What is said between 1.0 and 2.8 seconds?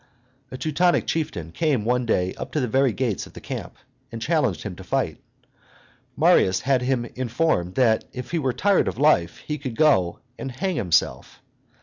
chieftain came one day up to the